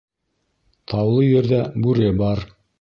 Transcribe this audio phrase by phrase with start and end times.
[0.93, 2.47] Таулы ерҙә бүре бар